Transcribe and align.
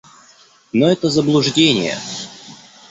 Но 0.73 0.87
это 0.89 1.11
заблуждение. 1.11 1.95